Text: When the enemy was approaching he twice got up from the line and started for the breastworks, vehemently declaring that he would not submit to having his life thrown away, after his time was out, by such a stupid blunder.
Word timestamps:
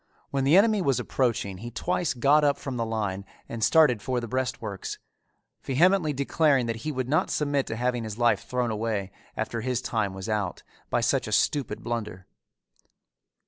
When 0.31 0.45
the 0.45 0.57
enemy 0.57 0.81
was 0.81 0.99
approaching 0.99 1.59
he 1.59 1.69
twice 1.69 2.15
got 2.15 2.43
up 2.43 2.57
from 2.57 2.75
the 2.75 2.87
line 2.87 3.23
and 3.47 3.63
started 3.63 4.01
for 4.01 4.19
the 4.19 4.27
breastworks, 4.27 4.97
vehemently 5.61 6.11
declaring 6.11 6.65
that 6.65 6.77
he 6.77 6.91
would 6.91 7.07
not 7.07 7.29
submit 7.29 7.67
to 7.67 7.75
having 7.75 8.03
his 8.03 8.17
life 8.17 8.43
thrown 8.43 8.71
away, 8.71 9.11
after 9.37 9.61
his 9.61 9.79
time 9.79 10.15
was 10.15 10.27
out, 10.27 10.63
by 10.89 11.01
such 11.01 11.27
a 11.27 11.31
stupid 11.31 11.83
blunder. 11.83 12.25